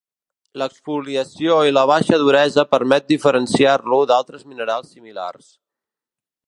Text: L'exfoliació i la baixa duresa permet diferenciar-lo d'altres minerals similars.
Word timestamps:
L'exfoliació 0.59 1.57
i 1.71 1.75
la 1.75 1.83
baixa 1.91 2.19
duresa 2.23 2.65
permet 2.73 3.07
diferenciar-lo 3.13 4.01
d'altres 4.13 4.47
minerals 4.55 4.93
similars. 4.97 5.55